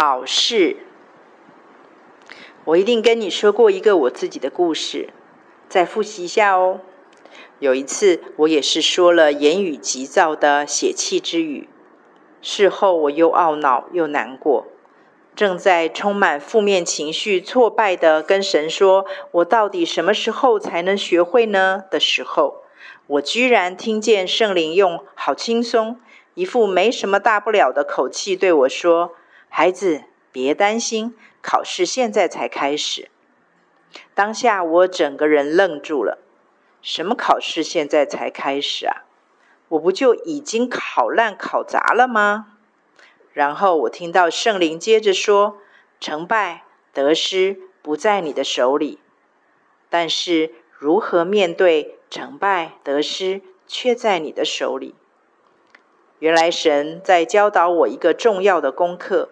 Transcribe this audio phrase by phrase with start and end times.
[0.00, 0.78] 考试，
[2.64, 5.10] 我一定跟你说过一个我自己的故事，
[5.68, 6.80] 再复习一下哦。
[7.58, 11.68] 有一次，我也是说了言语急躁的血气之语，
[12.40, 14.68] 事后我又懊恼又难过，
[15.36, 22.62] 正在充满负面情绪、挫败的跟神说：“我到底什么时候才能学会呢？”的时候，
[23.06, 26.00] 我居然听见圣灵用好轻松、
[26.32, 29.12] 一副没什么大不了的口气对我说。
[29.52, 33.10] 孩子，别担心，考试现在才开始。
[34.14, 36.18] 当下我整个人愣住了。
[36.80, 39.04] 什么考试现在才开始啊？
[39.68, 42.56] 我不就已经考烂、考砸了吗？
[43.32, 45.58] 然后我听到圣灵接着说
[46.00, 48.98] ：“成败得失不在你的手里，
[49.90, 54.94] 但是如何面对成败得失却在你的手里。”
[56.18, 59.30] 原来神在教导我一个重要的功课。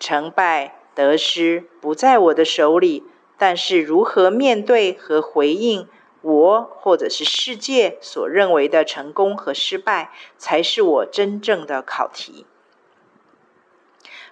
[0.00, 3.04] 成败得失不在我的手里，
[3.38, 5.86] 但是如何面对和回应
[6.22, 12.46] 我或者是世界所认为的成功和失败，才是我真正的考题。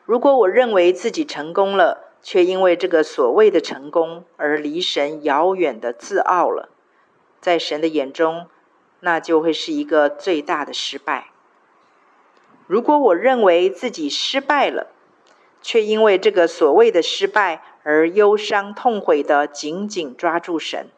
[0.05, 6.71] 如果我认为自己成功了，却因为这个所谓的成功而离神遥远的自傲了，
[7.41, 8.47] 在神的眼中，
[9.01, 11.29] 那就会是一个最大的失败。
[12.67, 14.89] 如果我认为自己失败了，
[15.69, 20.89] 却因为这个所谓的失败而忧伤痛悔地紧紧抓住神，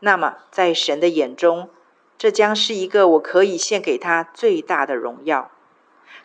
[0.00, 1.70] 那么在神的眼中，
[2.18, 5.50] 这将是一个我可以献给他最大的荣耀，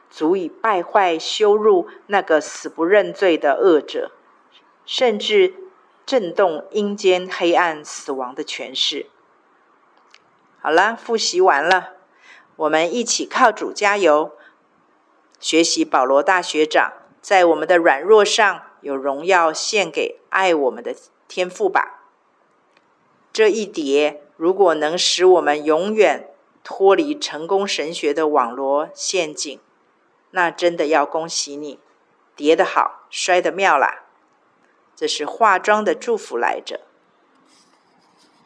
[0.10, 4.12] 足以败坏羞辱那个死不认罪的恶者，
[4.86, 5.54] 甚至
[6.06, 9.06] 震动阴间黑暗死亡的权势。
[10.60, 11.94] 好了，复习完了，
[12.58, 14.34] 我们一起靠主加油，
[15.40, 16.92] 学习保罗大学长。
[17.24, 20.94] 在我们的软弱上有荣耀献给爱我们的
[21.30, 22.04] 天赋吧。
[23.32, 26.30] 这一叠如果能使我们永远
[26.66, 29.58] 脱离成功神学的网罗陷阱，
[30.32, 31.80] 那真的要恭喜你，
[32.36, 34.04] 叠得好，摔得妙啦！
[34.94, 36.82] 这是化妆的祝福来着。